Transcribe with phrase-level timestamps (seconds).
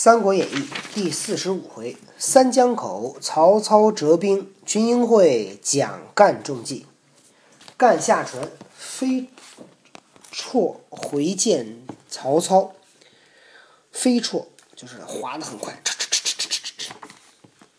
[0.00, 0.54] 三国演义》
[0.94, 6.86] 第四十五回，三江口曹操折兵，群英会蒋干中计。
[7.76, 9.28] 干下船飞
[10.32, 12.76] 绰回见曹操。
[13.90, 15.82] 飞绰就是滑得很快。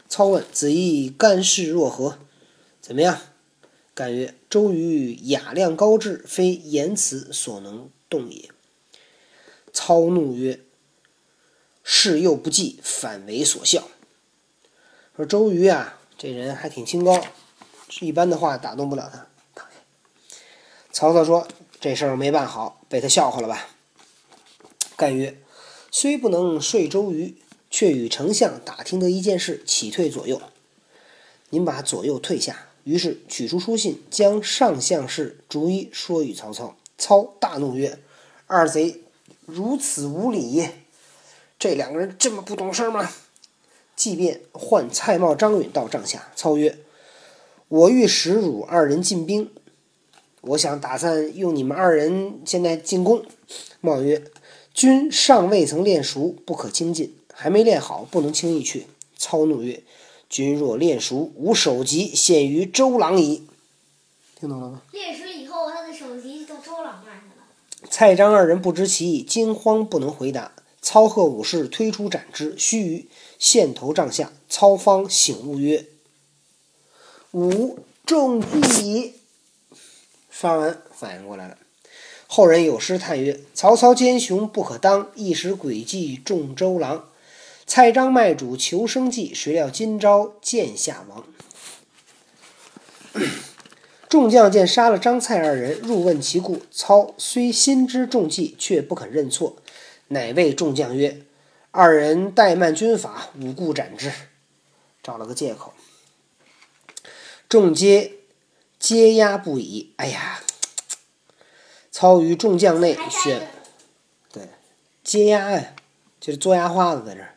[0.10, 2.18] 操问子义干事若何？
[2.82, 3.18] 怎么样？
[3.94, 8.50] 干曰：周瑜雅量高志，非言辞所能动也。
[9.72, 10.60] 操怒曰。
[11.92, 13.88] 事又不济，反为所笑。
[15.16, 17.20] 说周瑜啊，这人还挺清高，
[18.02, 19.26] 一般的话打动不了他。
[20.92, 21.48] 曹操说
[21.82, 23.70] ：“这事儿没办好，被他笑话了吧？”
[24.96, 25.42] 干曰
[25.90, 27.36] ：“虽不能说周瑜，
[27.72, 30.40] 却与丞相打听得一件事，起退左右。
[31.50, 36.78] 您把左右退下。”于是取出书信，将上相事逐一说与曹操。
[37.00, 37.98] 操大怒曰
[38.46, 39.02] ：“二贼
[39.48, 40.70] 如此无礼！”
[41.60, 43.12] 这两个人这么不懂事吗？
[43.96, 46.80] 即便换蔡瑁、张允到帐下，操曰
[47.68, 49.52] ：“我欲使汝二人进兵，
[50.40, 53.26] 我想打算用你们二人现在进攻。”
[53.84, 54.24] 瑁曰
[54.74, 59.84] ：“君尚未曾练熟，不可轻进；还没练好，不能轻易去。”操怒曰
[60.30, 63.46] ：“君若练熟，吾首级献于周郎矣。”
[64.40, 64.82] 听懂了吗？
[64.94, 67.90] 练熟以后，他的首级到周郎那儿去了。
[67.92, 70.54] 蔡张二人不知其意，惊慌不能回答。
[70.82, 73.06] 操贺武士推出斩之，须臾
[73.38, 75.86] 线头帐下，操方醒悟曰
[77.32, 79.14] ：“吾中计矣。”
[80.32, 81.58] 刷完反应过来了。
[82.28, 87.10] 后人有诗叹曰：“曹操奸雄不可当，一时诡计中周郎。
[87.68, 91.26] 蔡张卖主求生计，谁料今朝见下王。
[94.10, 96.62] ”众将见杀了张蔡二人，入问其故。
[96.72, 99.58] 操虽心知中计，却不肯认错。
[100.10, 101.22] 乃谓众将曰
[101.72, 104.12] ：“二人怠慢军法，无故斩之。”
[105.02, 105.74] 找了个借口。
[107.48, 108.12] 众皆
[108.78, 109.94] 皆压不已。
[109.96, 110.44] 哎呀！
[111.92, 113.50] 操于众将内选，
[114.32, 114.44] 对，
[115.04, 115.74] 接压呀，
[116.22, 117.36] 就是做牙花子在这儿。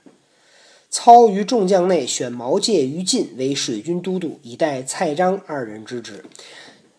[0.88, 6.24] 操于众将内选毛玠、于禁为水军都督，以待蔡张二人之职。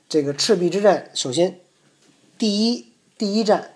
[0.09, 1.59] 这个赤壁之战，首先
[2.37, 3.75] 第一第一战。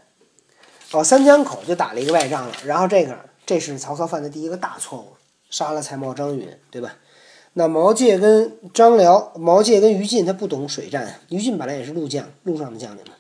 [0.94, 5.08] 哦，三江口就打了一个败仗了，然后这个这是曹操犯的第一个大错误，
[5.50, 6.96] 杀了蔡瑁、张允，对吧？
[7.54, 13.12] 那毛玠跟张辽，毛玠跟于禁他不懂水战，于禁本来也是陆将，陆上的将领嘛。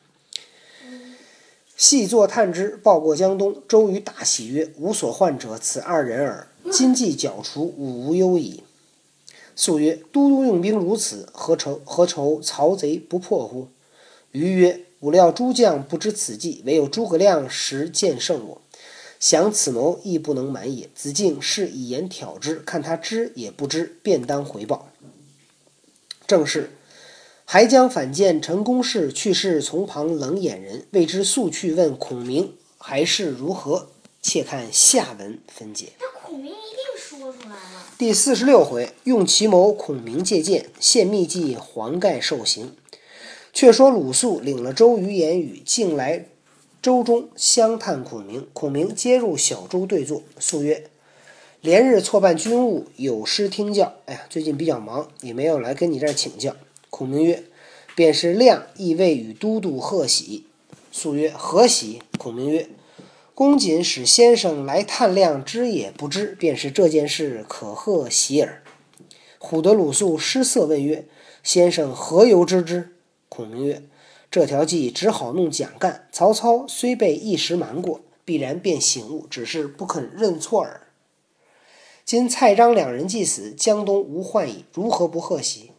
[1.75, 6.47] 细作探知，报过江东，周瑜大喜曰：“吾所患者，此二人耳。
[6.71, 8.63] 今既剿除，吾无忧矣。”
[9.57, 13.67] 素曰：“都督用兵如此，何愁何愁曹贼不破乎？”
[14.31, 14.86] 瑜曰。
[14.99, 18.61] 吾料诸将不知此计，唯有诸葛亮识见胜我。
[19.19, 20.89] 想此谋亦不能满也。
[20.95, 24.89] 子敬是以言挑之，看他知也不知，便当回报。
[26.25, 26.71] 正是，
[27.45, 33.89] 还将反见陈宫事去世，从旁冷眼人，未知速去问孔明，还是如何？
[34.21, 35.93] 且看下文分解。
[35.99, 37.85] 那孔明一定说出来了。
[37.97, 42.75] 第四十六回，用奇谋，孔明借箭，献秘计，黄盖受刑。
[43.59, 46.27] 却说鲁肃领了周瑜言语，径来
[46.79, 48.45] 周中相探孔明。
[48.53, 50.21] 孔明接入小舟对坐。
[50.37, 50.83] 肃曰
[51.61, 53.95] ：“连日错办军务，有失听教。
[54.05, 56.55] 哎呀，最近比较忙，也没有来跟你这儿请教。”
[56.91, 57.45] 孔明曰
[57.97, 60.45] ：“便是亮亦未与都督贺喜。”
[60.93, 62.69] 肃曰：“何喜？”孔明曰
[63.33, 68.61] ：“公瑾使先生来探亮，知也不知，便是这件事可贺喜耳。”
[69.41, 71.05] 唬得鲁肃失色，问曰
[71.41, 72.93] ：“先生何由知之？”
[73.37, 73.83] 孔明曰
[74.31, 76.07] ：“这条计只好弄蒋干。
[76.11, 80.87] 曹操虽被一时瞒过，必然便醒悟，只是不肯认错耳。
[82.03, 85.69] 今蔡张两人既死，江东无患矣，如何不贺喜？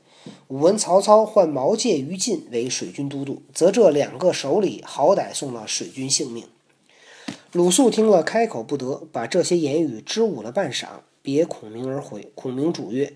[0.47, 6.45] 吾闻曹操唤毛玠、于禁为水军都督，则这两个手里好歹送了水军性命。”
[7.51, 10.87] 鲁肃听了，开口不得，把这些言语支吾了半晌，
[11.23, 12.31] 别孔明而回。
[12.37, 13.15] 孔明主曰。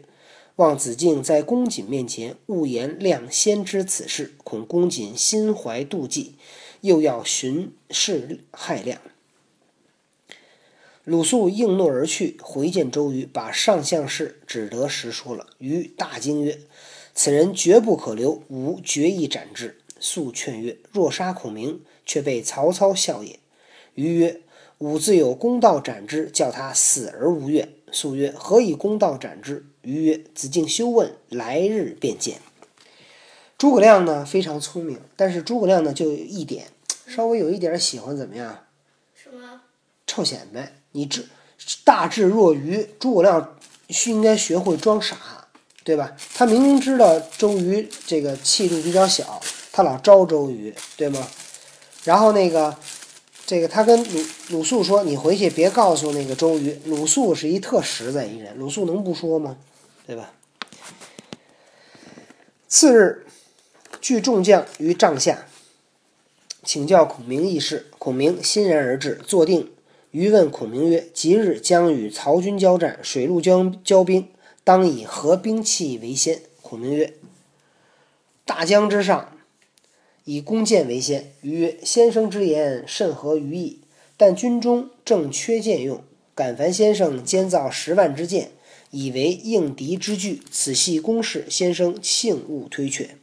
[0.57, 6.35] 望子敬在公瑾面前勿言亮先知此事，恐公瑾心怀妒忌，
[6.83, 9.01] 又要寻事害亮。
[11.05, 15.49] 鲁肃应诺而去，回见周瑜，把上相事只得实说了。
[15.59, 16.61] 瑜大惊曰
[17.15, 23.41] ：“此人绝不可留，吾决意斩之。”肃劝曰：“若杀孔明，却被曹操笑也。”
[23.97, 24.43] 瑜曰
[24.83, 32.41] ：“吾自有公道斩之，叫他死而无怨。”素曰：“何以公道斩之？”瑜曰：“子敬休问，来日便见。”
[33.57, 36.67] 诸葛亮呢非常聪明，但是诸葛亮呢就有一点，
[37.07, 38.65] 稍微有一点喜欢怎么样？
[39.15, 39.61] 什么？
[40.05, 40.73] 臭显摆。
[40.91, 41.27] 你智
[41.85, 43.57] 大智若愚，诸葛亮
[43.89, 45.47] 需应该学会装傻，
[45.85, 46.17] 对吧？
[46.35, 49.41] 他明明知道周瑜这个气度比较小，
[49.71, 51.25] 他老招周瑜，对吗？
[52.03, 52.77] 然后那个。
[53.45, 59.59] 这个他跟鲁鲁肃说：“你回去别告诉那个周瑜。”鲁肃是一特实在一人，鲁肃能不说吗？
[60.07, 60.33] 对吧？
[62.69, 63.27] 次日，
[64.01, 65.47] 聚众将于帐下，
[66.63, 67.89] 请教孔明议事。
[67.99, 69.71] 孔明欣然而至，坐定。
[70.13, 74.29] 瑜问孔明曰：“即日将与曹军交战，水陆交交兵，
[74.63, 77.15] 当以何兵器为先？”孔明曰
[78.47, 79.37] ：“大江之上。”
[80.25, 81.33] 以弓箭为先。
[81.41, 83.81] 于：“先生之言甚合于意，
[84.17, 86.03] 但军中正缺箭用，
[86.35, 88.51] 敢烦先生监造十万支箭，
[88.91, 90.41] 以为应敌之具。
[90.51, 93.17] 此系公事，先生幸勿推却。”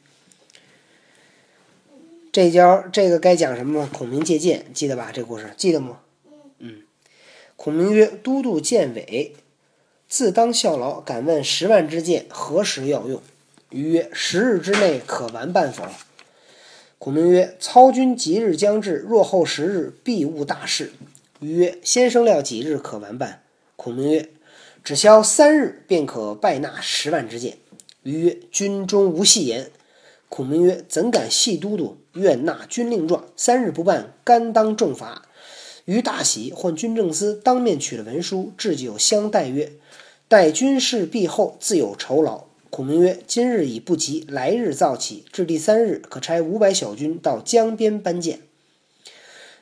[2.31, 3.89] 这招这个该讲什么？
[3.91, 5.11] 孔明借箭，记得吧？
[5.11, 6.01] 这故事记得吗？
[6.59, 6.83] 嗯。
[7.55, 9.35] 孔明曰：“都督见伟，
[10.07, 11.01] 自当效劳。
[11.01, 13.21] 敢问十万支箭何时要用？”
[13.71, 15.83] 于曰：“十日之内可完办否？”
[16.99, 20.91] 孔明曰：“操军吉日将至，若后十日，必误大事。”
[21.39, 23.43] 瑜曰：“先生料几日可完办？”
[23.77, 24.29] 孔明曰
[24.83, 27.57] ：“只消三日，便可拜纳十万支箭。”
[28.03, 29.71] 瑜曰：“军中无戏言。”
[30.27, 31.95] 孔明曰：“怎敢戏都督？
[32.15, 35.25] 愿纳军令状，三日不办，甘当重罚。”
[35.85, 39.71] 瑜大喜，唤军政司当面取了文书，置酒相待曰
[40.27, 45.25] ：“待军事毕后，自有酬劳。”孔明曰：“今日已不急，来日早起。
[45.31, 48.41] 至第三日，可差五百小军到江边搬箭。”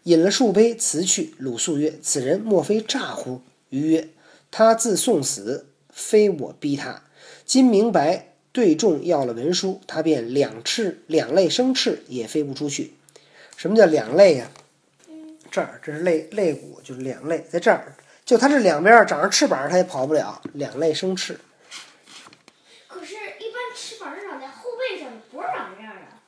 [0.04, 1.34] 饮了数杯，辞去。
[1.38, 4.10] 鲁肃曰：“此人莫非诈乎？”瑜曰
[4.52, 7.04] ：“他自送死，非我逼他。
[7.46, 12.94] 今明白对众要了文书，他便两翅两肋生翅也飞不出去。
[13.56, 14.52] 什么叫两肋呀？
[15.50, 17.96] 这儿这是肋肋骨，就是两肋，在这儿，
[18.26, 20.42] 就他这两边长着翅膀，他也跑不了。
[20.54, 21.40] 两肋生翅。”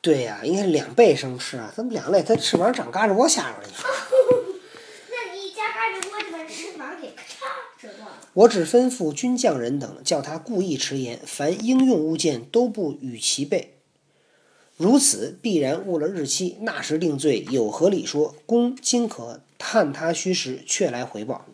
[0.02, 1.72] 对呀，应该是两倍生翅啊！
[1.76, 2.24] 怎么两肋？
[2.24, 3.76] 它翅膀长嘎吱窝下边去。
[5.12, 5.62] 那你嘎
[5.92, 7.48] 吱窝就把翅膀给咔
[7.78, 8.18] 折断了。
[8.34, 13.76] 我只吩咐军将人等，叫他故意迟延，凡应用物件都不与其备。
[14.78, 18.34] 如此必然误了日期，那时定罪，有何理说？
[18.46, 21.46] 公今可探他虚实，却来回报。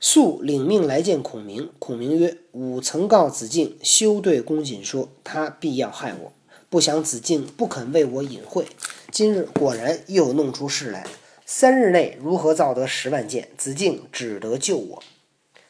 [0.00, 1.70] 肃领命来见孔明。
[1.78, 6.32] 孔明曰：“吾曾告子敬休对公瑾说，他必要害我。
[6.70, 8.66] 不想子敬不肯为我隐晦，
[9.10, 11.06] 今日果然又弄出事来。
[11.44, 13.48] 三日内如何造得十万箭？
[13.56, 15.02] 子敬只得救我。”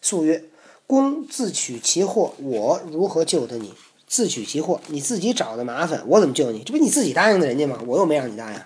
[0.02, 0.44] 肃曰
[0.86, 3.72] ：“公自取其祸，我如何救得你？
[4.06, 6.62] 自取其祸，你自己找的麻烦，我怎么救你？
[6.62, 7.82] 这不你自己答应的人家吗？
[7.86, 8.60] 我又没让你答应。”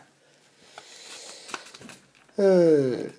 [2.37, 3.11] 嗯。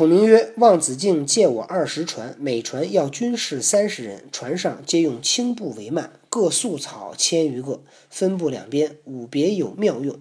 [0.00, 10.18] 孔明曰：“望子敬借我二十船，每船要军士三十人，船上皆用青布为幔，各素草千余个，分布两边，五别有妙用。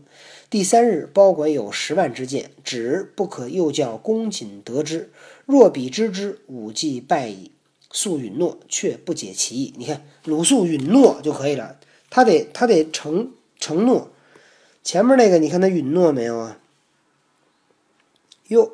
[0.50, 5.14] 第三日，包管有十万支箭，只不可又叫公瑾得知。
[5.46, 7.54] 若彼知之，武既败矣。”
[7.90, 9.74] 肃允诺，却不解其意。
[9.78, 11.80] 你看，鲁肃允诺就可以了，
[12.10, 14.12] 他得他得承承诺。
[14.84, 16.60] 前面那个，你看他允诺没有啊？
[18.50, 18.74] 哟。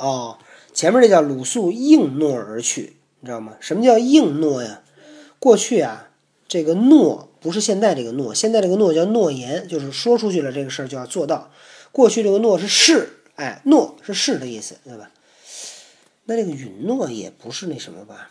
[0.00, 0.38] 哦，
[0.72, 3.56] 前面这叫鲁肃应诺而去，你知道吗？
[3.60, 4.82] 什么叫应诺呀？
[5.38, 6.10] 过去啊，
[6.48, 11.50] 这个诺不是现在这个诺，现在这个诺叫诺言，就是说出去了这个事儿就要做到。
[11.92, 15.10] 过去这个诺是是，哎，诺是是的意思，对吧？
[16.24, 18.30] 那这个允诺也不是那什么吧？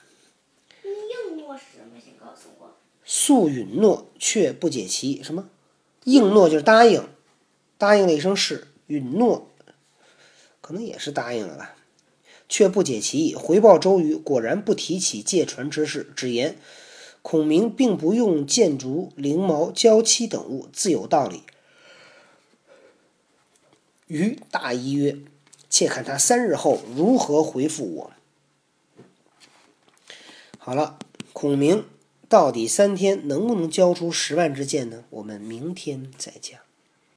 [0.83, 1.99] 应诺是什么？
[2.03, 2.75] 先告诉我。
[3.05, 5.21] 素允诺，却不解其意。
[5.21, 5.49] 什么？
[6.05, 7.07] 应诺就是答应，
[7.77, 9.47] 答应了一声是，允诺。
[10.69, 11.73] 可能也是答应了吧，
[12.47, 13.33] 却不解其意。
[13.33, 16.59] 回报周瑜，果然不提起借船之事，只言
[17.23, 21.41] 孔明并不用箭竹、翎毛、胶漆等物，自有道理。
[24.05, 25.17] 瑜大疑曰
[25.71, 28.11] ：“且看他三日后如何回复我。”
[30.59, 30.99] 好了，
[31.33, 31.83] 孔明
[32.27, 35.03] 到底三天能不能交出十万支箭呢？
[35.09, 36.59] 我们明天再讲。